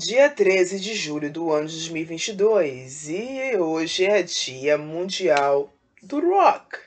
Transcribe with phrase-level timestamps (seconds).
[0.00, 5.70] dia 13 de julho do ano de 2022 e hoje é Dia Mundial
[6.02, 6.78] do Rock.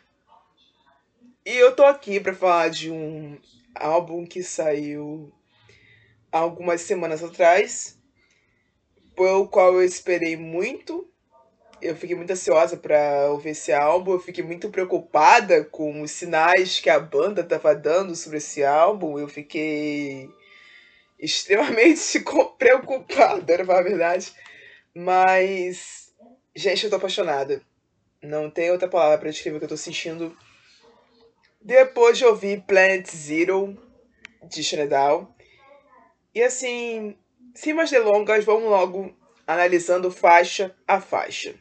[1.46, 3.38] E eu tô aqui para falar de um
[3.76, 5.32] álbum que saiu
[6.32, 8.00] algumas semanas atrás,
[9.16, 11.08] pelo qual eu esperei muito.
[11.80, 16.80] Eu fiquei muito ansiosa para ouvir esse álbum, eu fiquei muito preocupada com os sinais
[16.80, 19.20] que a banda estava dando sobre esse álbum.
[19.20, 20.32] Eu fiquei
[21.24, 22.20] extremamente
[22.60, 24.34] preocupada, era a verdade.
[24.94, 26.14] Mas,
[26.56, 27.62] gente, eu tô apaixonada.
[28.22, 30.38] Não tem outra palavra para descrever o que eu tô sentindo.
[31.62, 33.78] Depois de ouvir Planet Zero,
[34.44, 35.34] de Shenedal.
[36.36, 37.18] E assim,
[37.56, 39.16] sem mais delongas, vamos logo
[39.48, 41.56] analisando faixa a faixa.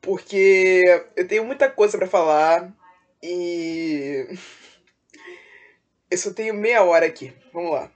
[0.00, 0.82] Porque
[1.16, 2.74] eu tenho muita coisa para falar
[3.22, 4.26] e
[6.10, 7.32] eu só tenho meia hora aqui.
[7.52, 7.90] Vamos lá.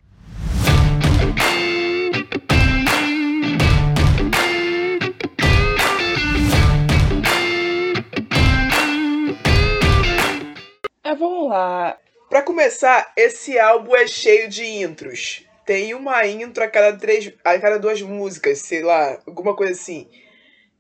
[11.03, 11.99] É, vamos lá.
[12.31, 15.45] Para começar, esse álbum é cheio de intros.
[15.67, 20.09] Tem uma intro a cada três, a cada duas músicas, sei lá, alguma coisa assim.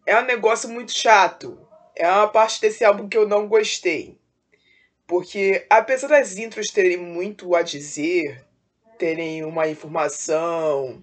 [0.06, 1.58] É um negócio muito chato.
[1.96, 4.18] É uma parte desse álbum que eu não gostei.
[5.14, 8.44] Porque, apesar das intros terem muito a dizer,
[8.98, 11.00] terem uma informação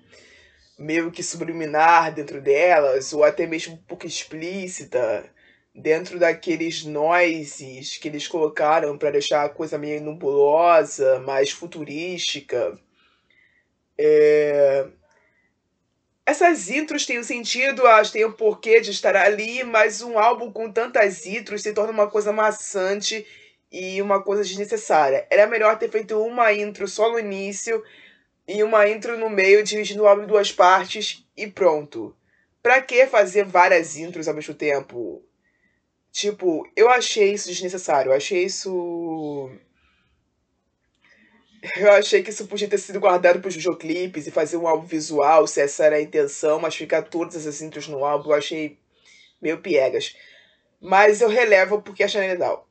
[0.78, 5.31] meio que subliminar dentro delas, ou até mesmo um pouco explícita,
[5.73, 12.78] dentro daqueles noises que eles colocaram para deixar a coisa meio nebulosa, mais futurística.
[13.98, 14.88] É...
[16.25, 20.52] Essas intros têm um sentido, elas têm um porquê de estar ali, mas um álbum
[20.52, 23.25] com tantas intros se torna uma coisa maçante
[23.72, 25.25] e uma coisa desnecessária.
[25.30, 27.83] Era melhor ter feito uma intro só no início
[28.47, 32.16] e uma intro no meio, dividindo o álbum em duas partes e pronto.
[32.61, 35.23] Pra que fazer várias intros ao mesmo tempo?
[36.11, 38.12] Tipo, eu achei isso desnecessário.
[38.12, 39.50] Eu achei isso.
[41.78, 44.88] Eu achei que isso podia ter sido guardado para os videoclipes e fazer um álbum
[44.88, 48.79] visual, se essa era a intenção, mas ficar todas essas intros no álbum eu achei
[49.40, 50.16] meio piegas.
[50.81, 52.67] Mas eu relevo porque achei legal.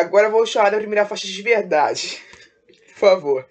[0.00, 2.22] Agora vou chamar da primeira faixa de verdade.
[2.88, 3.46] Por favor.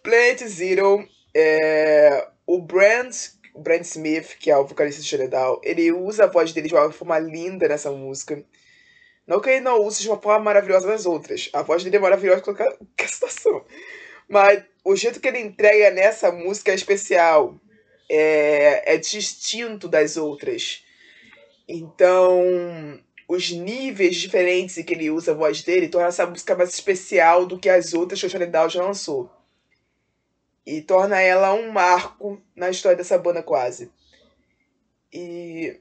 [0.00, 1.04] Planet Zero,
[1.34, 3.12] é, o Brand,
[3.56, 6.92] Brand Smith, que é o vocalista de General, ele usa a voz dele de uma
[6.92, 8.40] forma linda nessa música.
[9.26, 11.50] Não que ele não use de uma forma maravilhosa nas outras.
[11.52, 13.64] A voz dele é maravilhosa em qualquer, qualquer situação.
[14.28, 17.58] Mas o jeito que ele entrega nessa música é especial.
[18.08, 20.84] É, é distinto das outras.
[21.68, 26.70] Então, os níveis diferentes em que ele usa a voz dele torna essa música mais
[26.70, 29.30] especial do que as outras que o Johnny Dow já lançou.
[30.64, 33.92] E torna ela um marco na história dessa banda quase.
[35.12, 35.78] E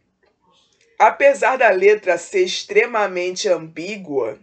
[1.00, 4.38] apesar da letra ser extremamente ambígua,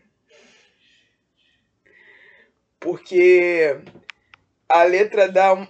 [2.80, 3.80] porque
[4.66, 5.66] a letra dá um...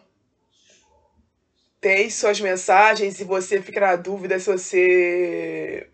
[1.81, 5.91] tem suas mensagens e você fica na dúvida se você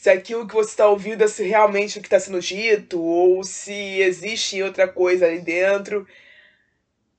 [0.00, 4.00] se aquilo que você está ouvindo é realmente o que está sendo dito ou se
[4.00, 6.06] existe outra coisa ali dentro.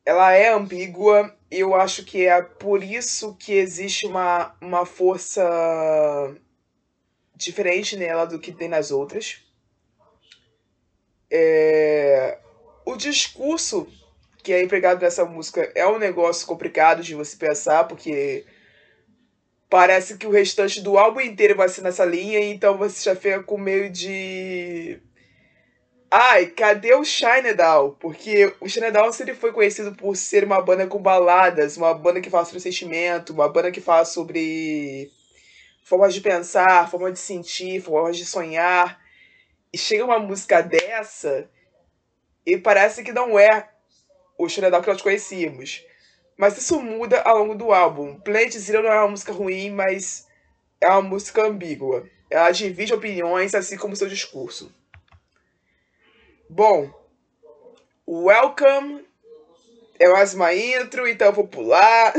[0.04, 5.44] Ela é ambígua eu acho que é por isso que existe uma, uma força
[7.36, 9.44] diferente nela do que tem nas outras.
[11.30, 12.40] É...
[12.84, 13.88] O discurso
[14.42, 18.44] que é empregado nessa música é um negócio complicado de você pensar, porque
[19.72, 23.42] parece que o restante do álbum inteiro vai ser nessa linha, então você já fica
[23.42, 25.02] com meio de.
[26.12, 27.96] Ai, cadê o Shinedown?
[27.98, 32.30] Porque o Shinedown sempre foi conhecido por ser uma banda com baladas, uma banda que
[32.30, 35.10] fala sobre sentimento, uma banda que fala sobre
[35.86, 39.00] formas de pensar, formas de sentir, formas de sonhar.
[39.72, 41.50] E chega uma música dessa
[42.46, 43.70] e parece que não é
[44.38, 45.82] o Shinedown que nós conhecíamos.
[46.38, 48.20] Mas isso muda ao longo do álbum.
[48.20, 50.28] Planet Zero não é uma música ruim, mas
[50.80, 52.08] é uma música ambígua.
[52.30, 54.74] Ela divide opiniões, assim como seu discurso.
[56.50, 56.92] Bom,
[58.08, 59.06] Welcome
[60.00, 62.14] é mais uma intro, então eu vou pular.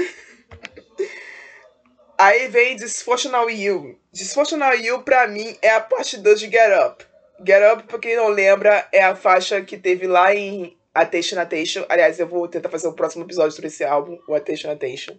[2.16, 3.98] Aí vem Dysfunctional You.
[4.12, 7.04] Dysfunctional You, pra mim, é a parte 2 de Get Up.
[7.44, 11.84] Get Up, pra quem não lembra, é a faixa que teve lá em Attention Attention.
[11.88, 15.14] Aliás, eu vou tentar fazer o próximo episódio sobre esse álbum, o Attention Attention.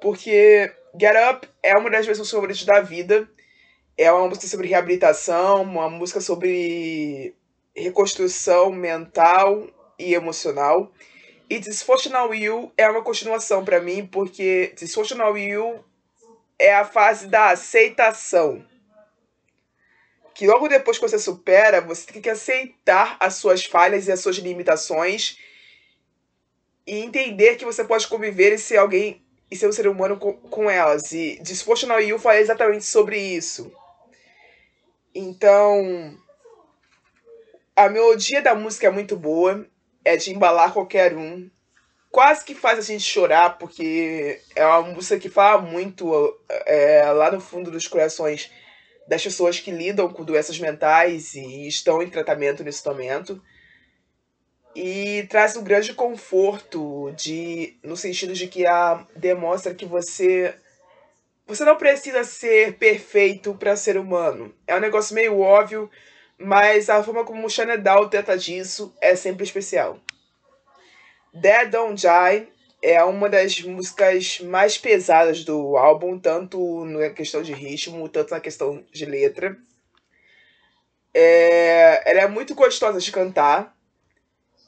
[0.00, 3.28] Porque Get Up é uma das minhas favoritas da vida.
[3.96, 7.34] É uma música sobre reabilitação, uma música sobre
[7.74, 9.68] reconstrução mental
[9.98, 10.92] e emocional.
[11.50, 15.84] E Dysfunctional You é uma continuação para mim, porque Dysfunctional You
[16.58, 18.64] é a fase da aceitação.
[20.38, 24.20] Que logo depois que você supera, você tem que aceitar as suas falhas e as
[24.20, 25.36] suas limitações
[26.86, 29.20] e entender que você pode conviver e ser alguém
[29.50, 31.10] e ser um ser humano com, com elas.
[31.10, 33.72] E Dysfunctional You fala exatamente sobre isso.
[35.12, 36.16] Então,
[37.74, 39.66] a melodia da música é muito boa
[40.04, 41.50] é de embalar qualquer um.
[42.12, 47.28] Quase que faz a gente chorar, porque é uma música que fala muito é, lá
[47.32, 48.48] no fundo dos corações
[49.08, 53.42] das pessoas que lidam com doenças mentais e estão em tratamento nesse momento.
[54.76, 60.54] E traz um grande conforto de no sentido de que a demonstra que você
[61.46, 64.54] você não precisa ser perfeito para ser humano.
[64.66, 65.90] É um negócio meio óbvio,
[66.36, 69.98] mas a forma como o Chanedal trata disso é sempre especial.
[71.32, 72.48] Dead Don't Die
[72.82, 78.40] é uma das músicas mais pesadas do álbum, tanto na questão de ritmo, tanto na
[78.40, 79.56] questão de letra.
[81.12, 83.76] É, ela é muito gostosa de cantar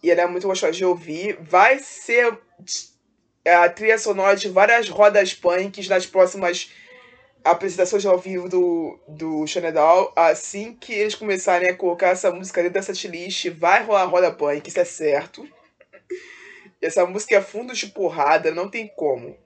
[0.02, 1.38] e ela é muito gostosa de ouvir.
[1.40, 2.36] Vai ser
[3.46, 6.70] a trilha sonora de várias rodas punks nas próximas
[7.44, 12.74] apresentações ao vivo do, do Chanedal, assim que eles começarem a colocar essa música dentro
[12.74, 15.48] dessa setlist, vai rolar roda punk, isso é certo.
[16.80, 19.36] Essa música é fundo de porrada, não tem como.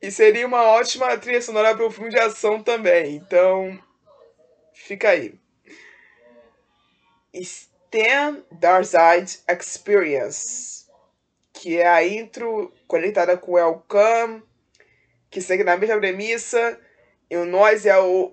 [0.00, 3.78] E seria uma ótima trilha sonora para o filme de ação também, então
[4.72, 5.34] fica aí.
[7.32, 10.86] Stan Darzide Experience,
[11.52, 14.42] que é a intro conectada com Welcome
[15.34, 16.80] que segue na mesma premissa,
[17.28, 18.32] e o nós é o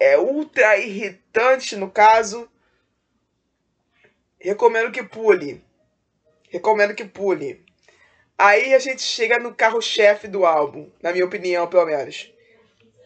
[0.00, 2.50] é ultra irritante no caso.
[4.40, 5.62] Recomendo que pule.
[6.50, 7.64] Recomendo que pule.
[8.36, 12.32] Aí a gente chega no carro-chefe do álbum, na minha opinião, pelo menos.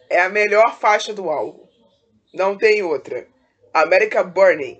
[0.09, 1.67] É a melhor faixa do álbum.
[2.33, 3.27] Não tem outra.
[3.73, 4.79] America Burning.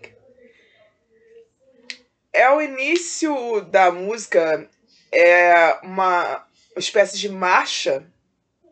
[2.31, 4.69] É o início da música,
[5.11, 8.05] é uma espécie de marcha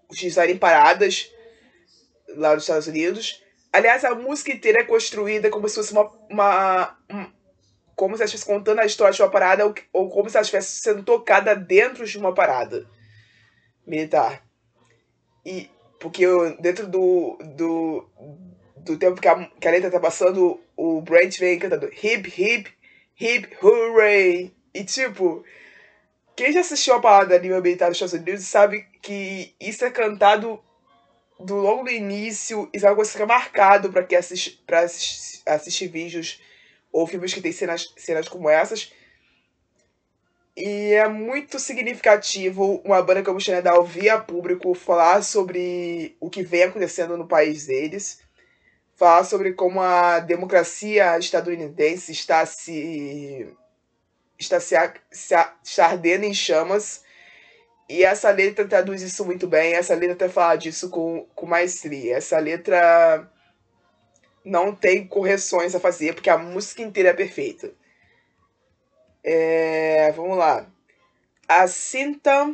[0.10, 1.32] de estarem paradas
[2.30, 3.44] lá nos Estados Unidos.
[3.72, 6.12] Aliás, a música inteira é construída como se fosse uma.
[6.30, 7.41] uma um,
[8.02, 10.42] como se ela estivesse contando a história de uma parada ou, ou como se ela
[10.42, 12.90] estivesse sendo tocada dentro de uma parada
[13.86, 14.44] militar.
[15.46, 15.70] E
[16.00, 16.26] porque
[16.60, 18.10] dentro do, do,
[18.78, 22.72] do tempo que a, que a letra tá passando, o Brent vem cantando hip, hip,
[23.20, 24.52] hip, hooray.
[24.74, 25.46] E tipo,
[26.36, 30.60] quem já assistiu a parada ali militar dos Estados Unidos sabe que isso é cantado
[31.40, 34.80] do logo do início, isso é uma coisa que fica marcado para quem assiste, pra
[34.82, 36.42] assistir vídeos
[36.92, 38.92] ou filmes que tem cenas, cenas como essas.
[40.56, 46.44] E é muito significativo uma banda como Xanadal ouvir a público falar sobre o que
[46.44, 48.22] vem acontecendo no país deles,
[48.96, 53.48] falar sobre como a democracia estadunidense está se
[54.38, 54.76] está se,
[55.12, 57.04] se, se ardendo em chamas.
[57.88, 59.74] E essa letra traduz isso muito bem.
[59.74, 62.18] Essa letra fala disso com, com maestria.
[62.18, 63.31] Essa letra
[64.44, 67.72] não tem correções a fazer, porque a música inteira é perfeita.
[69.24, 70.68] É, vamos lá.
[71.48, 72.54] A Symptom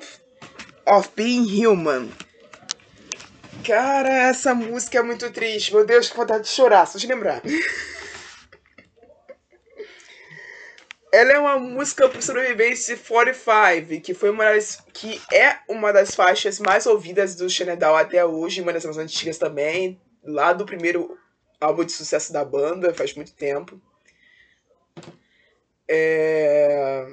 [0.86, 2.10] of Being Human.
[3.66, 5.74] Cara, essa música é muito triste.
[5.74, 7.42] Meu Deus, que vontade de chorar, só de lembrar.
[11.12, 16.14] Ela é uma música pro sobrevivência 45, que foi uma das, que é uma das
[16.14, 21.18] faixas mais ouvidas do Xenedal até hoje, uma das mais antigas também, lá do primeiro
[21.60, 23.82] álbum de sucesso da banda, faz muito tempo.
[25.88, 27.08] É...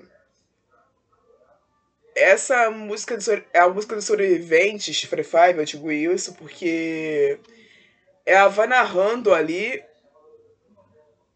[2.15, 3.19] Essa música
[3.53, 7.41] é a música dos sobreviventes, 45, eu digo isso porque
[8.25, 9.83] ela vai narrando ali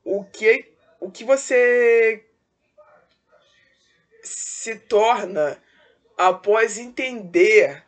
[0.05, 2.25] o que, o que você
[4.23, 5.61] se torna
[6.17, 7.85] após entender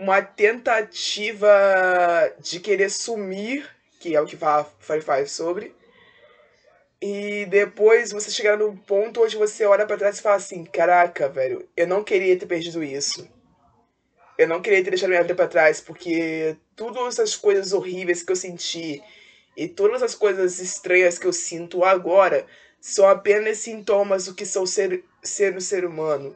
[0.00, 1.52] uma tentativa
[2.40, 3.68] de querer sumir,
[4.00, 4.36] que é o que
[4.78, 5.74] Firefly sobre,
[7.02, 11.28] e depois você chegar no ponto onde você olha para trás e fala assim: caraca,
[11.28, 13.28] velho, eu não queria ter perdido isso.
[14.38, 18.32] Eu não queria ter deixado minha vida para trás, porque todas as coisas horríveis que
[18.32, 19.02] eu senti
[19.54, 22.46] e todas as coisas estranhas que eu sinto agora
[22.80, 26.34] são apenas sintomas do que são ser, ser um ser humano.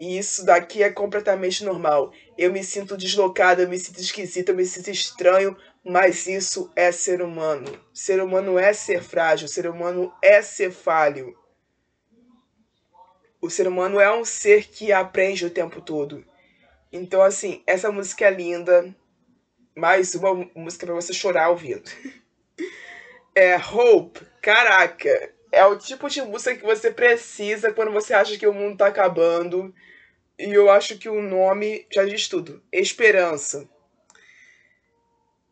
[0.00, 2.10] E isso daqui é completamente normal.
[2.36, 5.54] Eu me sinto deslocado, eu me sinto esquisito, eu me sinto estranho,
[5.84, 7.78] mas isso é ser humano.
[7.92, 11.36] Ser humano é ser frágil, ser humano é ser falho.
[13.40, 16.24] o ser humano é um ser que aprende o tempo todo.
[16.92, 18.94] Então, assim, essa música é linda.
[19.74, 21.90] Mais uma música para você chorar ouvindo.
[23.32, 24.26] É Hope.
[24.42, 28.78] Caraca, é o tipo de música que você precisa quando você acha que o mundo
[28.78, 29.72] tá acabando.
[30.40, 32.62] E eu acho que o nome já diz tudo.
[32.72, 33.68] Esperança.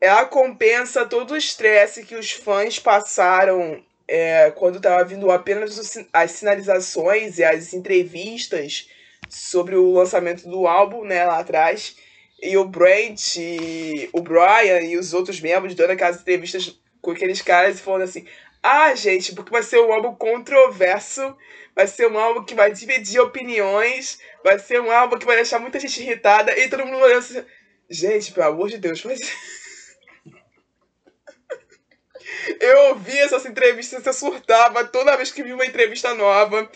[0.01, 6.31] Ela compensa todo o estresse que os fãs passaram é, quando tava vindo apenas as
[6.31, 8.89] sinalizações e as entrevistas
[9.29, 11.95] sobre o lançamento do álbum, né, lá atrás.
[12.41, 17.43] E o Brent, e o Brian e os outros membros dando aquelas entrevistas com aqueles
[17.43, 18.27] caras falando assim:
[18.63, 21.37] ah, gente, porque vai ser um álbum controverso,
[21.75, 25.59] vai ser um álbum que vai dividir opiniões, vai ser um álbum que vai deixar
[25.59, 27.45] muita gente irritada e todo mundo olhando assim.
[27.89, 29.21] Gente, pelo amor de Deus, mas.
[32.61, 36.71] eu ouvi essas entrevistas, eu surtava toda vez que vi uma entrevista nova.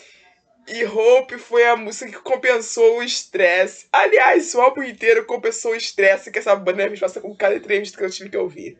[0.65, 3.85] E Hope foi a música que compensou o estresse.
[3.91, 7.97] Aliás, o álbum inteiro compensou o estresse que essa banda me passa com cada entrevista
[7.97, 8.77] que eu tive que ouvir.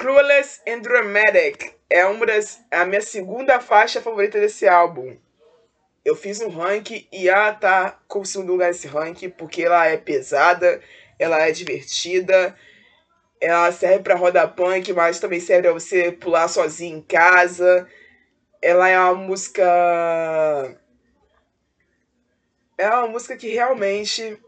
[0.00, 5.16] Cruelest and Dramatic é uma das a minha segunda faixa favorita desse álbum.
[6.04, 9.86] Eu fiz um ranking e ela tá com o segundo lugar nesse ranking porque ela
[9.86, 10.80] é pesada,
[11.18, 12.56] ela é divertida,
[13.38, 17.86] ela serve para roda punk, mas também serve para você pular sozinho em casa
[18.62, 19.62] ela é uma música.
[22.76, 24.38] É uma música que realmente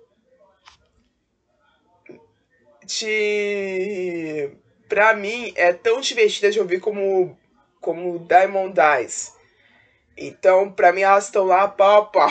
[2.87, 4.51] te.
[4.93, 7.35] Pra mim, é tão divertida de ouvir como,
[7.81, 9.33] como Diamond Dies.
[10.15, 12.31] Então, pra mim, elas estão lá pau a pau.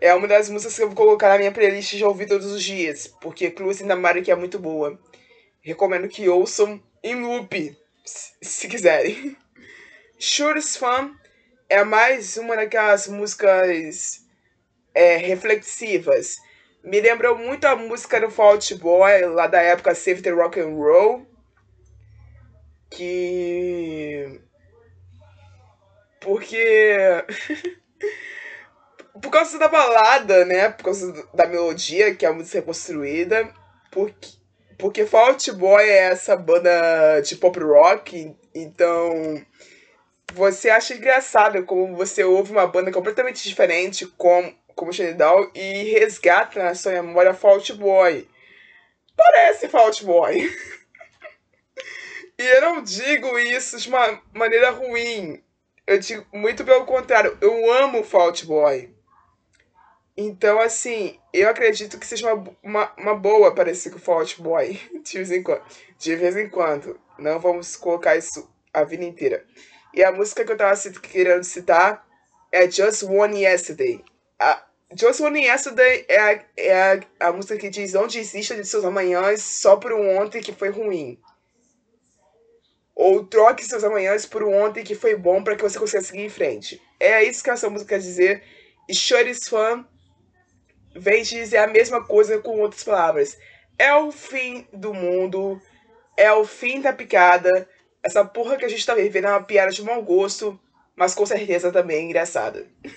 [0.00, 2.62] É uma das músicas que eu vou colocar na minha playlist de ouvir todos os
[2.62, 4.98] dias, porque Cruz da Mari que é muito boa.
[5.60, 7.76] Recomendo que ouçam em loop,
[8.40, 9.36] se quiserem.
[10.18, 11.14] Shuri's Fun
[11.68, 14.24] é mais uma daquelas músicas
[14.94, 16.38] é, reflexivas.
[16.82, 20.74] Me lembrou muito a música do Fault Boy, lá da época Save the Rock and
[20.74, 21.33] Roll.
[22.96, 24.40] Que.
[26.20, 26.96] Porque.
[29.20, 30.70] Por causa da balada, né?
[30.70, 33.48] Por causa da melodia que a música é construída.
[33.90, 34.28] Porque,
[34.76, 38.36] porque Fault Boy é essa banda de pop rock.
[38.54, 39.40] Então
[40.32, 46.62] você acha engraçado como você ouve uma banda completamente diferente como, como Shenidal e resgata
[46.62, 48.28] na sua memória Fault Boy.
[49.16, 50.50] Parece Fault Boy.
[52.38, 55.42] e eu não digo isso de uma maneira ruim.
[55.86, 57.36] Eu digo muito pelo contrário.
[57.40, 58.92] Eu amo Fault Boy.
[60.16, 64.80] Então, assim, eu acredito que seja uma, uma, uma boa parecer com Fault Boy.
[65.02, 65.62] De vez em quando.
[65.98, 66.98] De vez em quando.
[67.18, 69.44] Não vamos colocar isso a vida inteira.
[69.92, 72.04] E a música que eu tava querendo citar
[72.50, 74.04] é Just One Yesterday.
[74.38, 74.64] A
[74.96, 78.84] Just One Yesterday é, a, é a, a música que diz não desista de seus
[78.84, 81.18] amanhãs só por um ontem que foi ruim.
[83.04, 86.24] Ou troque seus amanhãs por um ontem que foi bom para que você consiga seguir
[86.24, 86.80] em frente.
[86.98, 88.42] É isso que essa música quer dizer.
[88.88, 89.84] E Shorty's Fun
[90.96, 93.36] vem dizer a mesma coisa com outras palavras.
[93.78, 95.60] É o fim do mundo,
[96.16, 97.68] é o fim da picada,
[98.02, 100.58] essa porra que a gente tá vivendo é uma piada de mau gosto,
[100.96, 102.66] mas com certeza também é engraçada.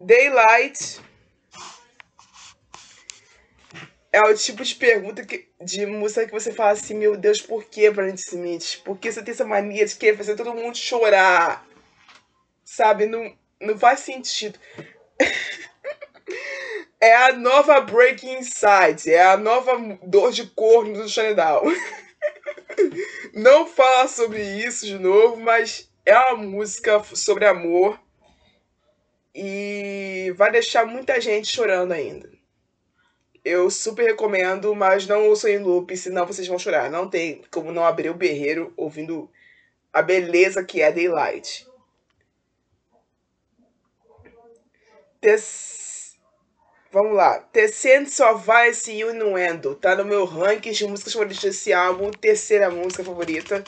[0.00, 1.00] Daylight
[4.12, 7.64] é o tipo de pergunta que, de música que você fala assim, meu Deus, por
[7.64, 8.82] que, Brandon Smith?
[8.84, 11.66] Por que você tem essa mania de querer fazer todo mundo chorar?
[12.64, 14.58] Sabe, não, não faz sentido.
[17.02, 21.64] É a nova Breaking Inside, é a nova dor de corno do Chanedal.
[23.32, 27.98] Não fala sobre isso de novo, mas é uma música sobre amor
[29.34, 32.30] e vai deixar muita gente chorando ainda.
[33.44, 36.90] Eu super recomendo, mas não ouçam em loop, senão vocês vão chorar.
[36.90, 39.30] Não tem como não abrir o berreiro ouvindo
[39.92, 41.66] a beleza que é Daylight.
[46.92, 47.38] Vamos lá.
[47.38, 49.74] Tecendo só vai esse Inuendo.
[49.76, 52.10] Tá no meu ranking de músicas favoritas desse álbum.
[52.10, 53.62] Terceira música favorita.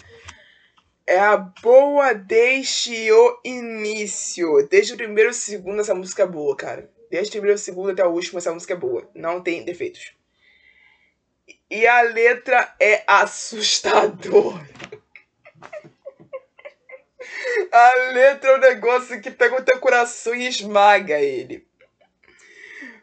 [1.07, 4.67] É a boa desde o início.
[4.69, 6.91] Desde o primeiro segundo, essa música é boa, cara.
[7.13, 9.07] Desde o primeiro segundo até o último, essa música é boa.
[9.15, 10.15] Não tem defeitos.
[11.71, 14.55] E a letra é assustador.
[17.71, 21.69] a letra é um negócio que pega o teu coração e esmaga ele.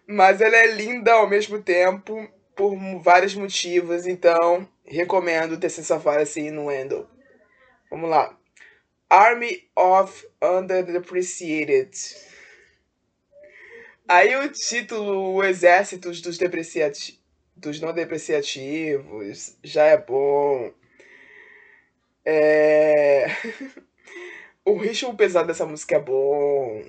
[0.08, 6.50] Mas ela é linda ao mesmo tempo, por vários motivos, então recomendo ter Safari assim
[6.50, 7.08] no Wendell.
[7.92, 8.36] Vamos lá.
[9.08, 11.92] Army of Underdepreciated.
[14.10, 17.22] Aí o título O Exército dos, Depreciati
[17.56, 20.74] dos Não Depreciativos já é bom.
[22.26, 23.28] É...
[24.66, 26.84] o ritmo pesado dessa música é bom.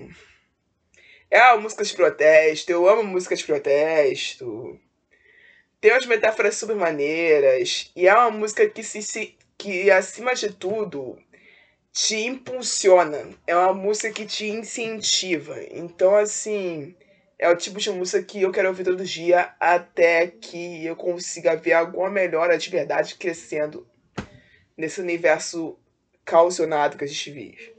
[1.30, 4.80] É uma música de protesto, eu amo música de protesto.
[5.78, 7.92] Tem umas metáforas super maneiras.
[7.94, 11.18] E é uma música que, se, se, que acima de tudo,
[11.92, 13.28] te impulsiona.
[13.46, 15.58] É uma música que te incentiva.
[15.70, 16.94] Então, assim,
[17.40, 21.56] é o tipo de música que eu quero ouvir todo dia até que eu consiga
[21.56, 23.88] ver alguma melhora de verdade crescendo
[24.76, 25.78] nesse universo
[26.22, 27.74] calcionado que a gente vive.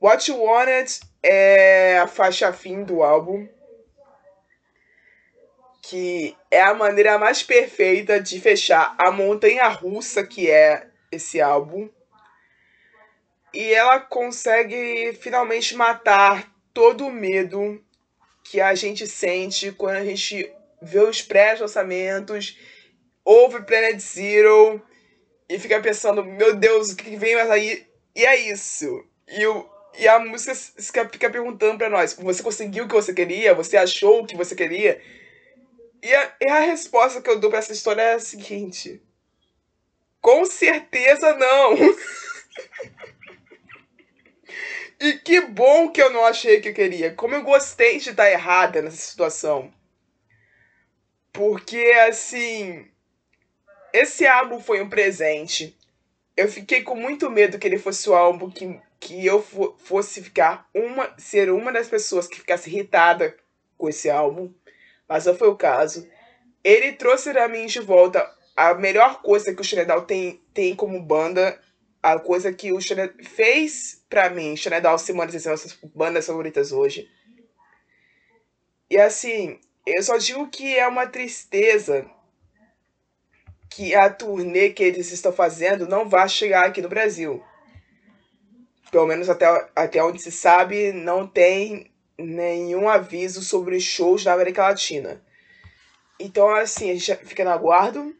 [0.00, 3.46] What You Wanted é a faixa fim do álbum,
[5.82, 11.90] que é a maneira mais perfeita de fechar a montanha russa que é esse álbum.
[13.52, 17.84] E ela consegue finalmente matar todo o medo
[18.50, 20.50] que a gente sente quando a gente
[20.80, 22.58] vê os pré-lançamentos,
[23.24, 24.82] ouve Planet Zero
[25.48, 27.86] e fica pensando, meu Deus, o que vem mais aí?
[28.14, 29.04] E é isso.
[29.28, 33.54] E, o, e a música fica perguntando pra nós, você conseguiu o que você queria?
[33.54, 35.00] Você achou o que você queria?
[36.02, 39.02] E a, e a resposta que eu dou pra essa história é a seguinte.
[40.20, 41.76] Com certeza não!
[45.00, 47.14] e que bom que eu não achei que eu queria.
[47.14, 49.72] Como eu gostei de estar errada nessa situação.
[51.32, 51.78] Porque,
[52.08, 52.86] assim,
[53.92, 55.76] esse álbum foi um presente.
[56.36, 59.40] Eu fiquei com muito medo que ele fosse o álbum que, que eu
[59.78, 61.14] fosse ficar uma.
[61.16, 63.36] ser uma das pessoas que ficasse irritada
[63.76, 64.52] com esse álbum.
[65.08, 66.08] Mas não foi o caso.
[66.64, 71.00] Ele trouxe pra mim de volta a melhor coisa que o Shenedal tem, tem como
[71.00, 71.60] banda.
[72.02, 74.56] A coisa que o Shenedal fez pra mim.
[74.56, 77.08] Shenedal Simone são essas bandas favoritas hoje.
[78.90, 82.08] E assim, eu só digo que é uma tristeza
[83.70, 87.42] que a turnê que eles estão fazendo não vai chegar aqui no Brasil.
[88.90, 94.62] Pelo menos até, até onde se sabe, não tem nenhum aviso sobre shows na América
[94.62, 95.22] Latina.
[96.18, 98.16] Então, assim, a gente fica no aguardo.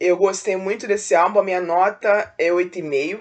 [0.00, 3.20] Eu gostei muito desse álbum, a minha nota é 8,5.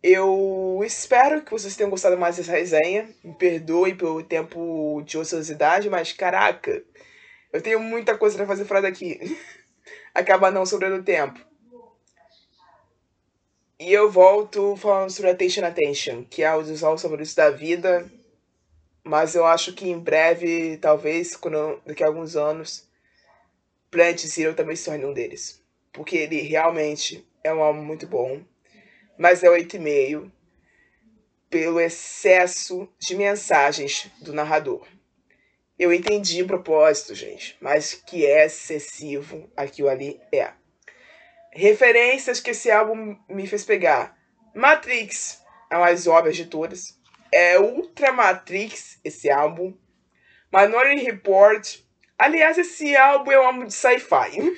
[0.00, 3.08] Eu espero que vocês tenham gostado mais dessa resenha.
[3.24, 6.82] Me perdoe pelo tempo de ociosidade, mas caraca,
[7.52, 9.36] eu tenho muita coisa para fazer fora daqui.
[10.14, 11.40] Acaba não sobrando tempo.
[13.80, 18.08] E eu volto falando sobre Attention Attention, que é um dos álbuns favoritos da vida.
[19.02, 22.88] Mas eu acho que em breve, talvez, quando, daqui a alguns anos,
[23.92, 25.62] Plant Zero também se torne um deles.
[25.92, 28.42] Porque ele realmente é um álbum muito bom.
[29.18, 30.32] Mas é 8,5
[31.50, 34.88] pelo excesso de mensagens do narrador.
[35.78, 40.50] Eu entendi o propósito, gente, mas que é excessivo aquilo ali é.
[41.52, 44.16] Referências que esse álbum me fez pegar.
[44.54, 46.98] Matrix, a mais óbvia de todas.
[47.30, 49.76] É Ultra Matrix, esse álbum.
[50.50, 51.81] Minority Report.
[52.18, 54.56] Aliás, esse álbum é um álbum de sci-fi.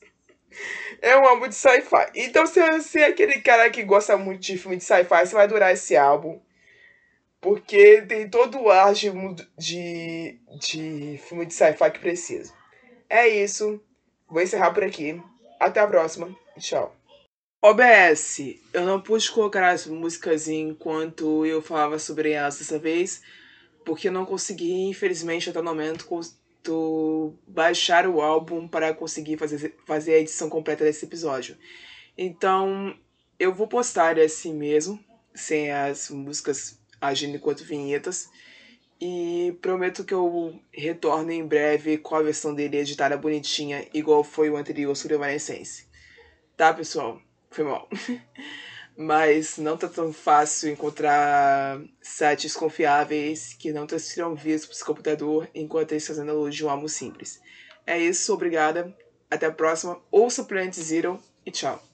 [1.02, 2.10] é um álbum de sci-fi.
[2.14, 5.44] Então, se você é aquele cara que gosta muito de filme de sci-fi, você vai
[5.44, 6.40] adorar esse álbum.
[7.40, 9.10] Porque tem todo o ar de,
[9.56, 12.52] de, de filme de sci-fi que precisa.
[13.08, 13.82] É isso.
[14.28, 15.20] Vou encerrar por aqui.
[15.58, 16.34] Até a próxima.
[16.58, 16.94] Tchau.
[17.62, 23.20] OBS, eu não pude colocar as músicas enquanto eu falava sobre elas dessa vez,
[23.84, 26.06] porque eu não consegui, infelizmente, até o momento,
[27.46, 31.56] baixar o álbum para conseguir fazer, fazer a edição completa desse episódio.
[32.16, 32.96] Então,
[33.38, 35.02] eu vou postar assim mesmo,
[35.34, 38.28] sem as músicas agindo enquanto vinhetas.
[39.00, 44.50] E prometo que eu retorno em breve com a versão dele editada bonitinha, igual foi
[44.50, 45.86] o anterior sobre Evanescence.
[46.54, 47.18] Tá, pessoal?
[47.50, 47.88] Foi mal.
[48.96, 54.86] Mas não tá tão fácil encontrar sites confiáveis que não transfiram vídeos para o seu
[54.86, 57.40] computador enquanto eles fazendo uso de um simples.
[57.86, 58.94] É isso, obrigada.
[59.30, 60.00] Até a próxima.
[60.10, 61.89] Ouça Planet Zero e tchau.